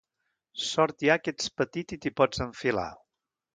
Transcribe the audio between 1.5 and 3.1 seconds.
petit i t'hi pots enfilar.